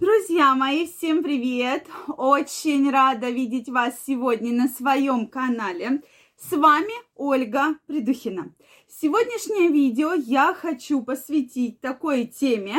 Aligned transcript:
Друзья 0.00 0.54
мои, 0.54 0.86
всем 0.86 1.22
привет! 1.22 1.86
Очень 2.08 2.90
рада 2.90 3.28
видеть 3.28 3.68
вас 3.68 3.92
сегодня 4.06 4.50
на 4.50 4.66
своем 4.66 5.26
канале. 5.26 6.02
С 6.38 6.56
вами 6.56 6.94
Ольга 7.16 7.74
Придухина. 7.86 8.54
Сегодняшнее 8.88 9.68
видео 9.68 10.14
я 10.14 10.54
хочу 10.54 11.02
посвятить 11.02 11.82
такой 11.82 12.24
теме, 12.24 12.76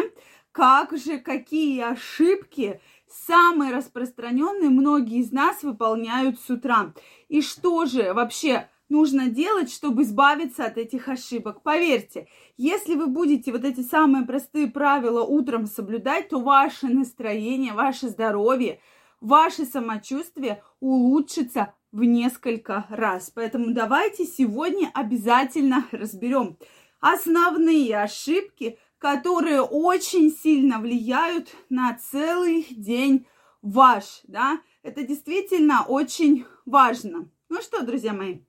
как 0.51 0.97
же 0.97 1.19
какие 1.19 1.81
ошибки 1.81 2.81
самые 3.07 3.71
распространенные 3.71 4.71
многие 4.71 5.19
из 5.19 5.31
нас 5.31 5.61
выполняют 5.61 6.39
с 6.39 6.49
утра. 6.49 6.91
И 7.27 7.43
что 7.43 7.85
же 7.85 8.15
вообще 8.15 8.67
нужно 8.91 9.29
делать, 9.29 9.71
чтобы 9.71 10.03
избавиться 10.03 10.65
от 10.65 10.77
этих 10.77 11.07
ошибок. 11.07 11.63
Поверьте, 11.63 12.27
если 12.57 12.93
вы 12.95 13.07
будете 13.07 13.51
вот 13.51 13.63
эти 13.63 13.81
самые 13.81 14.25
простые 14.25 14.67
правила 14.67 15.23
утром 15.23 15.65
соблюдать, 15.65 16.29
то 16.29 16.39
ваше 16.39 16.87
настроение, 16.87 17.73
ваше 17.73 18.09
здоровье, 18.09 18.79
ваше 19.19 19.65
самочувствие 19.65 20.63
улучшится 20.79 21.73
в 21.91 22.03
несколько 22.03 22.85
раз. 22.89 23.31
Поэтому 23.33 23.73
давайте 23.73 24.25
сегодня 24.25 24.91
обязательно 24.93 25.85
разберем 25.91 26.57
основные 26.99 27.97
ошибки, 27.99 28.77
которые 28.99 29.61
очень 29.61 30.31
сильно 30.31 30.79
влияют 30.79 31.49
на 31.69 31.97
целый 31.97 32.67
день 32.69 33.25
ваш, 33.61 34.21
да, 34.23 34.61
это 34.83 35.03
действительно 35.03 35.83
очень 35.87 36.45
важно. 36.65 37.29
Ну 37.49 37.61
что, 37.61 37.83
друзья 37.83 38.13
мои, 38.13 38.39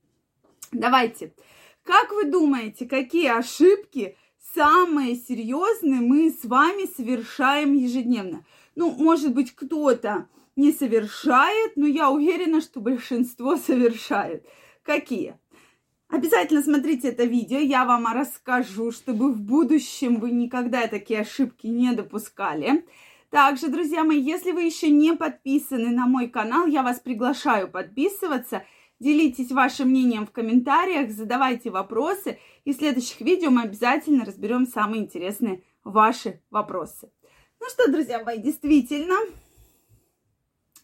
Давайте. 0.73 1.35
Как 1.85 2.12
вы 2.12 2.25
думаете, 2.25 2.87
какие 2.87 3.29
ошибки 3.29 4.17
самые 4.55 5.17
серьезные 5.17 6.01
мы 6.01 6.31
с 6.31 6.45
вами 6.45 6.87
совершаем 6.97 7.75
ежедневно? 7.75 8.45
Ну, 8.75 8.91
может 8.91 9.35
быть, 9.35 9.55
кто-то 9.55 10.29
не 10.57 10.73
совершает, 10.73 11.77
но 11.77 11.87
я 11.87 12.11
уверена, 12.11 12.61
что 12.61 12.81
большинство 12.81 13.56
совершает. 13.67 14.47
Какие? 14.83 15.39
Обязательно 16.09 16.62
смотрите 16.62 17.09
это 17.09 17.25
видео, 17.25 17.59
я 17.59 17.84
вам 17.84 18.07
расскажу, 18.07 18.92
чтобы 18.92 19.33
в 19.33 19.41
будущем 19.41 20.20
вы 20.20 20.31
никогда 20.31 20.86
такие 20.86 21.20
ошибки 21.20 21.67
не 21.67 21.92
допускали. 21.92 22.86
Также, 23.31 23.69
друзья 23.69 24.05
мои, 24.05 24.20
если 24.20 24.53
вы 24.53 24.62
еще 24.62 24.91
не 24.91 25.14
подписаны 25.14 25.89
на 25.89 26.07
мой 26.07 26.29
канал, 26.29 26.67
я 26.67 26.83
вас 26.83 26.98
приглашаю 27.01 27.69
подписываться– 27.69 28.64
Делитесь 29.03 29.50
вашим 29.50 29.89
мнением 29.89 30.28
в 30.28 30.31
комментариях, 30.31 31.11
задавайте 31.11 31.70
вопросы. 31.70 32.39
И 32.64 32.72
в 32.72 32.77
следующих 32.77 33.20
видео 33.20 33.50
мы 33.50 33.62
обязательно 33.62 34.25
разберем 34.25 34.64
самые 34.64 35.03
интересные 35.03 35.64
ваши 35.83 36.41
вопросы. 36.50 37.11
Ну 37.58 37.67
что, 37.69 37.91
друзья 37.91 38.23
мои, 38.23 38.39
действительно, 38.39 39.17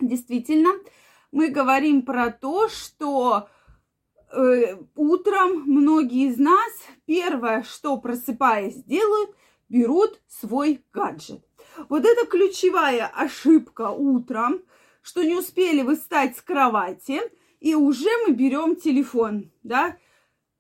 действительно, 0.00 0.70
мы 1.30 1.46
говорим 1.46 2.02
про 2.02 2.33
то, 2.33 2.69
что 2.69 3.48
э, 4.33 4.77
утром 4.96 5.62
многие 5.66 6.27
из 6.27 6.39
нас 6.39 6.72
первое, 7.06 7.62
что 7.62 7.98
просыпаясь 7.98 8.83
делают, 8.83 9.30
берут 9.69 10.20
свой 10.27 10.84
гаджет. 10.92 11.46
Вот 11.89 12.05
это 12.05 12.27
ключевая 12.27 13.06
ошибка 13.06 13.91
утром, 13.91 14.61
что 15.02 15.22
не 15.22 15.36
успели 15.36 15.83
вы 15.83 15.94
встать 15.94 16.36
с 16.36 16.42
кровати– 16.42 17.20
и 17.61 17.75
уже 17.75 18.09
мы 18.27 18.34
берем 18.34 18.77
телефон, 18.77 19.51
да. 19.62 19.97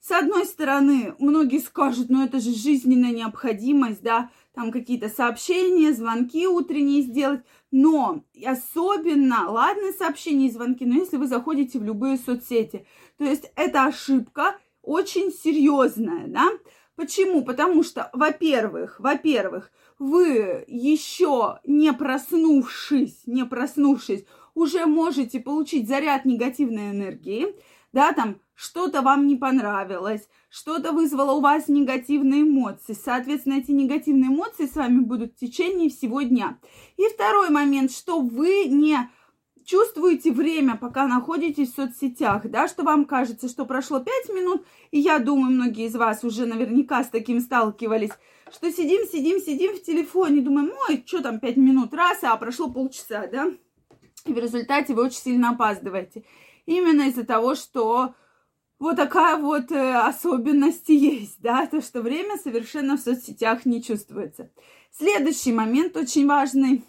С 0.00 0.12
одной 0.12 0.46
стороны, 0.46 1.14
многие 1.18 1.58
скажут, 1.58 2.08
ну 2.08 2.24
это 2.24 2.40
же 2.40 2.54
жизненная 2.54 3.12
необходимость, 3.12 4.02
да, 4.02 4.30
там 4.54 4.70
какие-то 4.70 5.08
сообщения, 5.08 5.92
звонки 5.92 6.46
утренние 6.46 7.02
сделать. 7.02 7.42
Но 7.70 8.24
особенно, 8.44 9.50
ладно, 9.50 9.92
сообщения 9.98 10.46
и 10.46 10.50
звонки, 10.50 10.86
но 10.86 10.94
если 10.94 11.16
вы 11.16 11.26
заходите 11.26 11.78
в 11.78 11.84
любые 11.84 12.16
соцсети, 12.16 12.86
то 13.18 13.24
есть 13.24 13.50
это 13.56 13.84
ошибка 13.84 14.56
очень 14.82 15.30
серьезная, 15.32 16.26
да. 16.28 16.48
Почему? 16.98 17.44
Потому 17.44 17.84
что, 17.84 18.10
во-первых, 18.12 18.98
во-первых, 18.98 19.70
вы 20.00 20.64
еще 20.66 21.60
не 21.64 21.92
проснувшись, 21.92 23.22
не 23.24 23.44
проснувшись, 23.44 24.24
уже 24.54 24.84
можете 24.84 25.38
получить 25.38 25.86
заряд 25.86 26.24
негативной 26.24 26.90
энергии, 26.90 27.54
да, 27.92 28.12
там 28.12 28.40
что-то 28.56 29.02
вам 29.02 29.28
не 29.28 29.36
понравилось, 29.36 30.28
что-то 30.50 30.90
вызвало 30.90 31.34
у 31.34 31.40
вас 31.40 31.68
негативные 31.68 32.42
эмоции. 32.42 32.96
Соответственно, 33.00 33.60
эти 33.60 33.70
негативные 33.70 34.30
эмоции 34.30 34.66
с 34.66 34.74
вами 34.74 34.98
будут 34.98 35.34
в 35.34 35.38
течение 35.38 35.90
всего 35.90 36.22
дня. 36.22 36.58
И 36.96 37.04
второй 37.14 37.50
момент, 37.50 37.92
что 37.92 38.20
вы 38.20 38.64
не 38.64 39.08
чувствуете 39.68 40.32
время, 40.32 40.76
пока 40.76 41.06
находитесь 41.06 41.72
в 41.72 41.76
соцсетях, 41.76 42.48
да, 42.48 42.68
что 42.68 42.84
вам 42.84 43.04
кажется, 43.04 43.48
что 43.48 43.66
прошло 43.66 44.00
5 44.00 44.34
минут, 44.34 44.64
и 44.90 44.98
я 44.98 45.18
думаю, 45.18 45.52
многие 45.52 45.86
из 45.86 45.94
вас 45.94 46.24
уже 46.24 46.46
наверняка 46.46 47.04
с 47.04 47.10
таким 47.10 47.38
сталкивались, 47.38 48.12
что 48.50 48.72
сидим, 48.72 49.06
сидим, 49.06 49.38
сидим 49.40 49.76
в 49.76 49.82
телефоне, 49.82 50.40
думаем, 50.40 50.72
ой, 50.88 51.04
что 51.06 51.22
там 51.22 51.38
5 51.38 51.56
минут, 51.58 51.92
раз, 51.92 52.24
а 52.24 52.34
прошло 52.36 52.70
полчаса, 52.70 53.26
да, 53.26 53.52
и 54.24 54.32
в 54.32 54.38
результате 54.38 54.94
вы 54.94 55.04
очень 55.04 55.20
сильно 55.20 55.50
опаздываете. 55.50 56.24
Именно 56.64 57.02
из-за 57.08 57.24
того, 57.24 57.54
что 57.54 58.14
вот 58.78 58.96
такая 58.96 59.36
вот 59.36 59.70
э, 59.70 59.94
особенность 59.96 60.88
есть, 60.88 61.42
да, 61.42 61.66
то, 61.66 61.82
что 61.82 62.00
время 62.00 62.38
совершенно 62.38 62.96
в 62.96 63.00
соцсетях 63.00 63.66
не 63.66 63.82
чувствуется. 63.82 64.50
Следующий 64.92 65.52
момент 65.52 65.94
очень 65.94 66.26
важный, 66.26 66.84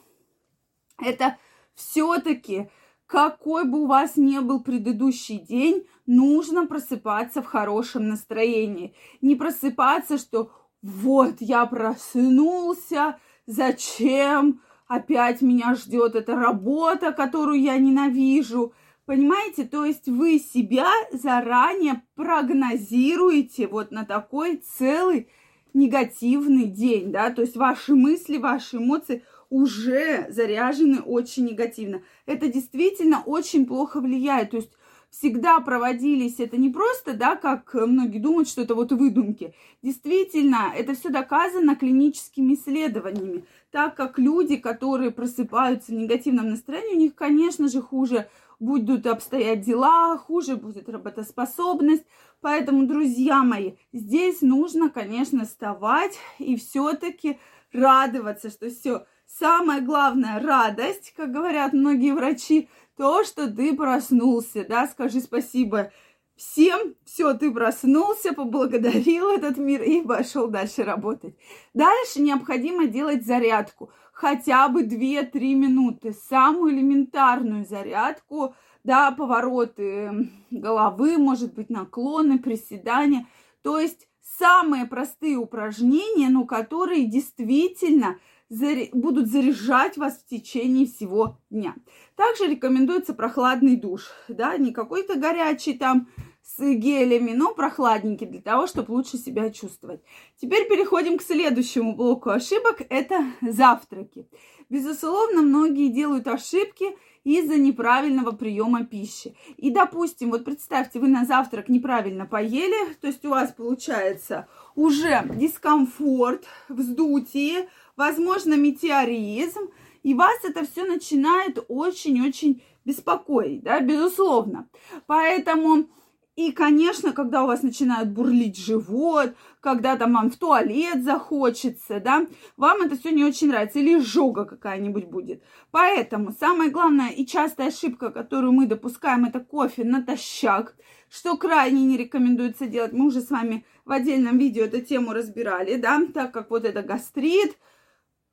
это 0.97 1.37
все-таки, 1.79 2.69
какой 3.07 3.63
бы 3.65 3.83
у 3.83 3.87
вас 3.87 4.17
ни 4.17 4.37
был 4.39 4.61
предыдущий 4.61 5.39
день, 5.39 5.87
нужно 6.05 6.67
просыпаться 6.67 7.41
в 7.41 7.45
хорошем 7.45 8.09
настроении. 8.09 8.93
Не 9.21 9.35
просыпаться, 9.35 10.17
что 10.17 10.51
вот 10.81 11.37
я 11.39 11.65
проснулся, 11.65 13.17
зачем, 13.47 14.61
опять 14.87 15.41
меня 15.41 15.73
ждет 15.75 16.15
эта 16.15 16.35
работа, 16.35 17.13
которую 17.13 17.61
я 17.61 17.77
ненавижу. 17.77 18.73
Понимаете, 19.05 19.63
то 19.63 19.85
есть 19.85 20.07
вы 20.07 20.37
себя 20.37 20.91
заранее 21.11 22.03
прогнозируете 22.15 23.67
вот 23.67 23.91
на 23.91 24.05
такой 24.05 24.57
целый 24.57 25.29
негативный 25.73 26.65
день, 26.65 27.11
да, 27.11 27.29
то 27.31 27.41
есть 27.41 27.55
ваши 27.55 27.95
мысли, 27.95 28.37
ваши 28.37 28.77
эмоции 28.77 29.23
уже 29.49 30.27
заряжены 30.29 31.01
очень 31.01 31.45
негативно. 31.45 32.01
Это 32.25 32.47
действительно 32.47 33.23
очень 33.25 33.65
плохо 33.65 33.99
влияет, 33.99 34.51
то 34.51 34.57
есть 34.57 34.71
всегда 35.09 35.59
проводились, 35.59 36.39
это 36.39 36.57
не 36.57 36.69
просто, 36.69 37.13
да, 37.13 37.35
как 37.35 37.73
многие 37.73 38.19
думают, 38.19 38.47
что 38.47 38.61
это 38.61 38.75
вот 38.75 38.91
выдумки. 38.91 39.53
Действительно, 39.81 40.71
это 40.75 40.93
все 40.93 41.09
доказано 41.09 41.75
клиническими 41.75 42.53
исследованиями, 42.53 43.45
так 43.71 43.95
как 43.95 44.19
люди, 44.19 44.55
которые 44.55 45.11
просыпаются 45.11 45.91
в 45.91 45.95
негативном 45.95 46.49
настроении, 46.51 46.95
у 46.95 46.99
них, 46.99 47.15
конечно 47.15 47.67
же, 47.69 47.81
хуже 47.81 48.29
будут 48.59 49.07
обстоять 49.07 49.61
дела, 49.61 50.17
хуже 50.17 50.57
будет 50.57 50.89
работоспособность. 50.89 52.03
Поэтому, 52.41 52.85
друзья 52.85 53.43
мои, 53.43 53.73
здесь 53.93 54.41
нужно, 54.41 54.89
конечно, 54.89 55.45
вставать 55.45 56.17
и 56.37 56.55
все-таки 56.55 57.39
радоваться, 57.71 58.49
что 58.49 58.69
все. 58.69 59.05
Самое 59.39 59.79
главное, 59.79 60.41
радость, 60.41 61.13
как 61.15 61.31
говорят 61.31 61.71
многие 61.71 62.11
врачи, 62.11 62.67
то, 62.97 63.23
что 63.23 63.49
ты 63.49 63.73
проснулся, 63.73 64.65
да, 64.67 64.85
скажи 64.85 65.21
спасибо 65.21 65.93
всем, 66.35 66.95
все, 67.05 67.33
ты 67.35 67.49
проснулся, 67.49 68.33
поблагодарил 68.33 69.29
этот 69.29 69.55
мир 69.55 69.81
и 69.81 70.01
пошел 70.01 70.49
дальше 70.49 70.83
работать. 70.83 71.37
Дальше 71.73 72.21
необходимо 72.21 72.87
делать 72.87 73.25
зарядку, 73.25 73.91
хотя 74.11 74.67
бы 74.67 74.83
2-3 74.83 75.31
минуты, 75.55 76.11
самую 76.11 76.73
элементарную 76.73 77.63
зарядку, 77.63 78.55
да, 78.83 79.11
повороты 79.11 80.29
головы, 80.51 81.17
может 81.17 81.53
быть, 81.53 81.69
наклоны, 81.69 82.39
приседания, 82.39 83.25
то 83.61 83.79
есть 83.79 84.09
самые 84.37 84.85
простые 84.85 85.37
упражнения, 85.37 86.27
но 86.27 86.43
которые 86.43 87.05
действительно 87.05 88.19
будут 88.49 89.27
заряжать 89.27 89.97
вас 89.97 90.17
в 90.17 90.25
течение 90.27 90.85
всего 90.87 91.37
дня. 91.49 91.75
Также 92.15 92.47
рекомендуется 92.47 93.13
прохладный 93.13 93.75
душ, 93.75 94.07
да, 94.27 94.57
не 94.57 94.71
какой-то 94.71 95.15
горячий 95.15 95.73
там 95.73 96.07
с 96.41 96.59
гелями, 96.59 97.31
но 97.31 97.53
прохладненький 97.53 98.25
для 98.25 98.41
того, 98.41 98.65
чтобы 98.65 98.91
лучше 98.91 99.17
себя 99.17 99.51
чувствовать. 99.51 100.01
Теперь 100.41 100.67
переходим 100.67 101.17
к 101.17 101.21
следующему 101.21 101.95
блоку 101.95 102.31
ошибок. 102.31 102.81
Это 102.89 103.23
завтраки. 103.41 104.27
Безусловно, 104.69 105.41
многие 105.41 105.89
делают 105.89 106.27
ошибки 106.27 106.85
из-за 107.23 107.57
неправильного 107.57 108.31
приема 108.31 108.85
пищи. 108.85 109.35
И, 109.57 109.69
допустим, 109.69 110.31
вот 110.31 110.45
представьте, 110.45 110.99
вы 110.99 111.07
на 111.07 111.25
завтрак 111.25 111.69
неправильно 111.69 112.25
поели, 112.25 112.93
то 113.01 113.07
есть 113.07 113.23
у 113.25 113.29
вас 113.29 113.51
получается 113.51 114.47
уже 114.75 115.23
дискомфорт, 115.35 116.45
вздутие, 116.69 117.69
возможно, 117.99 118.55
метеоризм, 118.55 119.69
И 120.01 120.13
вас 120.13 120.39
это 120.45 120.65
все 120.65 120.85
начинает 120.85 121.59
очень-очень 121.67 122.63
беспокоить, 122.85 123.63
да, 123.63 123.81
безусловно. 123.81 124.69
Поэтому 125.07 125.89
и, 126.37 126.53
конечно, 126.53 127.11
когда 127.11 127.43
у 127.43 127.47
вас 127.47 127.63
начинает 127.63 128.13
бурлить 128.13 128.57
живот, 128.57 129.35
когда 129.59 129.97
там 129.97 130.13
вам 130.13 130.31
в 130.31 130.37
туалет 130.37 131.03
захочется, 131.03 131.99
да, 131.99 132.27
вам 132.55 132.83
это 132.83 132.95
все 132.95 133.11
не 133.11 133.25
очень 133.25 133.49
нравится, 133.49 133.79
или 133.79 133.99
жога 133.99 134.45
какая-нибудь 134.45 135.07
будет. 135.09 135.43
Поэтому 135.71 136.31
самая 136.31 136.71
главная 136.71 137.09
и 137.09 137.25
частая 137.25 137.67
ошибка, 137.67 138.09
которую 138.09 138.53
мы 138.53 138.67
допускаем, 138.67 139.25
это 139.25 139.41
кофе 139.41 139.83
натощак, 139.83 140.77
что 141.09 141.35
крайне 141.35 141.83
не 141.83 141.97
рекомендуется 141.97 142.67
делать. 142.67 142.93
Мы 142.93 143.07
уже 143.07 143.19
с 143.19 143.29
вами 143.29 143.65
в 143.83 143.91
отдельном 143.91 144.37
видео 144.37 144.63
эту 144.63 144.79
тему 144.79 145.11
разбирали, 145.11 145.75
да, 145.75 146.01
так 146.13 146.31
как 146.31 146.51
вот 146.51 146.63
это 146.63 146.81
гастрит, 146.83 147.57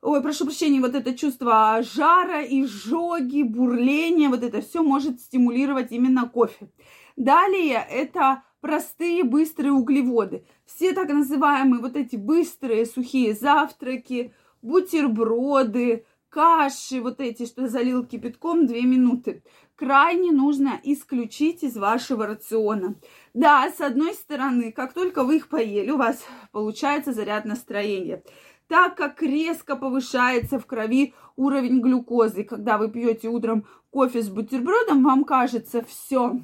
ой, 0.02 0.22
прошу 0.22 0.44
прощения, 0.44 0.80
вот 0.80 0.94
это 0.94 1.16
чувство 1.16 1.82
жара, 1.82 2.42
изжоги, 2.42 3.42
бурления, 3.42 4.28
вот 4.28 4.42
это 4.42 4.60
все 4.60 4.82
может 4.82 5.20
стимулировать 5.20 5.92
именно 5.92 6.28
кофе. 6.28 6.70
Далее 7.16 7.86
это 7.90 8.42
простые 8.60 9.24
быстрые 9.24 9.72
углеводы. 9.72 10.44
Все 10.64 10.92
так 10.92 11.08
называемые 11.08 11.80
вот 11.80 11.96
эти 11.96 12.16
быстрые 12.16 12.84
сухие 12.86 13.34
завтраки, 13.34 14.32
бутерброды, 14.62 16.04
каши, 16.28 17.00
вот 17.00 17.20
эти, 17.20 17.46
что 17.46 17.68
залил 17.68 18.04
кипятком 18.04 18.66
2 18.66 18.76
минуты, 18.82 19.42
крайне 19.74 20.32
нужно 20.32 20.80
исключить 20.82 21.62
из 21.62 21.76
вашего 21.76 22.26
рациона. 22.26 22.96
Да, 23.32 23.70
с 23.70 23.80
одной 23.80 24.12
стороны, 24.14 24.72
как 24.72 24.92
только 24.92 25.24
вы 25.24 25.36
их 25.36 25.48
поели, 25.48 25.90
у 25.90 25.96
вас 25.96 26.22
получается 26.52 27.12
заряд 27.12 27.44
настроения. 27.44 28.22
Так 28.68 28.96
как 28.96 29.22
резко 29.22 29.76
повышается 29.76 30.58
в 30.58 30.66
крови 30.66 31.14
уровень 31.36 31.80
глюкозы, 31.80 32.42
когда 32.42 32.78
вы 32.78 32.90
пьете 32.90 33.28
утром 33.28 33.66
кофе 33.90 34.22
с 34.22 34.28
бутербродом, 34.28 35.04
вам 35.04 35.24
кажется, 35.24 35.84
все, 35.84 36.40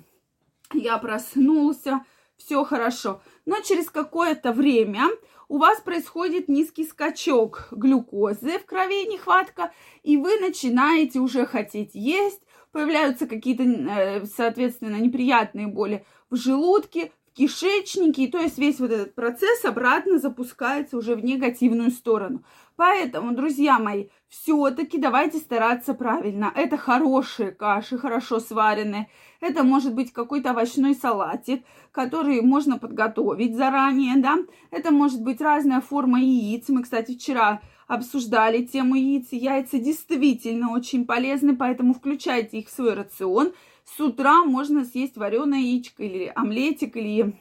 я 0.73 0.99
проснулся, 0.99 2.05
все 2.37 2.65
хорошо. 2.65 3.21
Но 3.45 3.61
через 3.61 3.91
какое-то 3.91 4.53
время 4.53 5.09
у 5.49 5.59
вас 5.59 5.81
происходит 5.81 6.49
низкий 6.49 6.85
скачок 6.85 7.69
глюкозы 7.73 8.59
в 8.59 8.67
крови, 8.67 9.07
нехватка, 9.07 9.73
и 10.03 10.17
вы 10.17 10.39
начинаете 10.39 11.19
уже 11.19 11.45
хотеть 11.45 11.91
есть, 11.95 12.41
появляются 12.71 13.27
какие-то, 13.27 13.65
э, 13.65 14.25
соответственно, 14.27 14.97
неприятные 14.97 15.67
боли 15.67 16.07
в 16.31 16.37
желудке, 16.37 17.13
кишечнике, 17.35 18.25
и 18.25 18.31
то 18.31 18.39
есть 18.39 18.59
весь 18.59 18.79
вот 18.81 18.91
этот 18.91 19.15
процесс 19.15 19.65
обратно 19.65 20.19
запускается 20.19 20.97
уже 20.97 21.15
в 21.15 21.25
негативную 21.25 21.91
сторону. 21.91 22.45
Поэтому, 22.77 23.35
друзья 23.35 23.79
мои, 23.79 24.07
все-таки 24.29 24.99
давайте 24.99 25.39
стараться 25.39 25.95
правильно. 25.95 26.51
Это 26.55 26.77
хорошие 26.77 27.51
каши, 27.51 27.99
хорошо 27.99 28.41
сваренные. 28.41 29.09
Это 29.41 29.63
может 29.63 29.95
быть 29.95 30.13
какой-то 30.13 30.51
овощной 30.51 30.95
салатик, 30.95 31.65
который 31.91 32.41
можно 32.41 32.79
подготовить 32.79 33.57
заранее, 33.57 34.17
да. 34.17 34.39
Это 34.71 34.91
может 34.91 35.23
быть 35.23 35.41
разная 35.41 35.81
форма 35.81 36.21
яиц. 36.21 36.69
Мы, 36.69 36.83
кстати, 36.83 37.15
вчера 37.15 37.61
обсуждали 37.87 38.65
тему 38.65 38.95
яиц. 38.95 39.29
Яйца 39.33 39.79
действительно 39.79 40.73
очень 40.73 41.05
полезны, 41.05 41.55
поэтому 41.55 41.93
включайте 41.93 42.59
их 42.59 42.69
в 42.69 42.73
свой 42.73 42.95
рацион. 42.95 43.53
С 43.85 44.01
утра 44.01 44.45
можно 44.45 44.85
съесть 44.85 45.17
вареное 45.17 45.61
яичко 45.61 46.03
или 46.03 46.33
омлетик, 46.35 46.97
или 46.97 47.39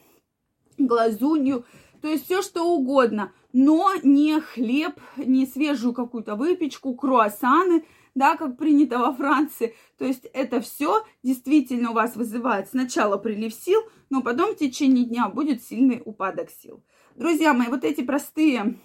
глазунью. 0.78 1.64
То 2.00 2.08
есть 2.08 2.24
все 2.24 2.42
что 2.42 2.64
угодно, 2.64 3.32
но 3.52 3.92
не 4.02 4.40
хлеб, 4.40 5.00
не 5.16 5.46
свежую 5.46 5.94
какую-то 5.94 6.34
выпечку, 6.34 6.94
круассаны, 6.94 7.84
да, 8.14 8.36
как 8.36 8.56
принято 8.56 8.98
во 8.98 9.12
Франции. 9.12 9.74
То 9.98 10.04
есть 10.04 10.26
это 10.32 10.60
все 10.60 11.04
действительно 11.22 11.90
у 11.90 11.94
вас 11.94 12.16
вызывает 12.16 12.68
сначала 12.68 13.16
прилив 13.16 13.54
сил, 13.54 13.80
но 14.10 14.22
потом 14.22 14.54
в 14.54 14.58
течение 14.58 15.04
дня 15.04 15.28
будет 15.28 15.62
сильный 15.62 16.02
упадок 16.04 16.50
сил. 16.50 16.82
Друзья 17.14 17.54
мои, 17.54 17.68
вот 17.68 17.84
эти 17.84 18.02
простые 18.02 18.78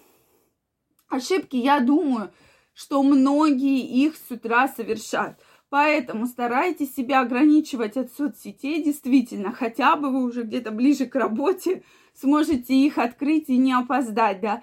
ошибки, 1.08 1.56
я 1.56 1.80
думаю, 1.80 2.30
что 2.72 3.02
многие 3.02 3.80
их 3.80 4.14
с 4.16 4.30
утра 4.30 4.68
совершают. 4.68 5.38
Поэтому 5.70 6.26
старайтесь 6.26 6.94
себя 6.94 7.20
ограничивать 7.20 7.96
от 7.96 8.10
соцсетей, 8.12 8.82
действительно, 8.82 9.52
хотя 9.52 9.96
бы 9.96 10.10
вы 10.10 10.24
уже 10.24 10.44
где-то 10.44 10.70
ближе 10.70 11.06
к 11.06 11.14
работе 11.14 11.82
сможете 12.14 12.74
их 12.74 12.96
открыть 12.96 13.48
и 13.48 13.58
не 13.58 13.72
опоздать, 13.72 14.40
да. 14.40 14.62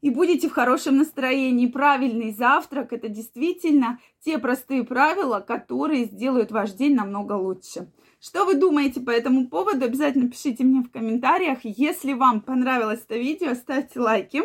И 0.00 0.10
будете 0.10 0.48
в 0.48 0.52
хорошем 0.52 0.98
настроении. 0.98 1.66
Правильный 1.66 2.32
завтрак– 2.32 2.92
это 2.94 3.08
действительно 3.08 3.98
те 4.24 4.38
простые 4.38 4.84
правила, 4.84 5.40
которые 5.40 6.04
сделают 6.04 6.50
ваш 6.50 6.72
день 6.72 6.94
намного 6.94 7.32
лучше. 7.32 7.90
Что 8.20 8.44
вы 8.44 8.54
думаете 8.54 9.00
по 9.00 9.10
этому 9.10 9.48
поводу? 9.48 9.84
Обязательно 9.84 10.30
пишите 10.30 10.64
мне 10.64 10.82
в 10.82 10.90
комментариях. 10.90 11.58
Если 11.62 12.14
вам 12.14 12.40
понравилось 12.40 13.02
это 13.04 13.18
видео, 13.18 13.54
ставьте 13.54 14.00
лайки. 14.00 14.42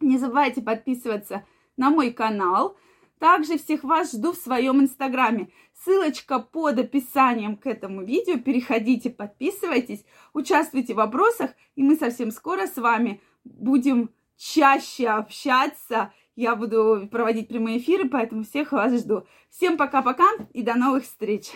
Не 0.00 0.18
забывайте 0.18 0.62
подписываться 0.62 1.44
на 1.76 1.90
мой 1.90 2.12
канал. 2.12 2.76
Также 3.18 3.58
всех 3.58 3.84
вас 3.84 4.12
жду 4.12 4.32
в 4.32 4.36
своем 4.36 4.80
инстаграме. 4.80 5.50
Ссылочка 5.84 6.38
под 6.38 6.78
описанием 6.78 7.56
к 7.56 7.66
этому 7.66 8.02
видео. 8.02 8.38
Переходите, 8.38 9.10
подписывайтесь, 9.10 10.04
участвуйте 10.32 10.94
в 10.94 10.98
вопросах, 10.98 11.52
и 11.76 11.82
мы 11.82 11.96
совсем 11.96 12.30
скоро 12.30 12.66
с 12.66 12.76
вами 12.76 13.20
будем 13.44 14.10
чаще 14.36 15.08
общаться. 15.08 16.12
Я 16.36 16.56
буду 16.56 17.08
проводить 17.10 17.48
прямые 17.48 17.78
эфиры, 17.78 18.08
поэтому 18.08 18.44
всех 18.44 18.72
вас 18.72 18.92
жду. 18.92 19.26
Всем 19.50 19.76
пока-пока 19.76 20.28
и 20.52 20.62
до 20.62 20.74
новых 20.74 21.04
встреч! 21.04 21.52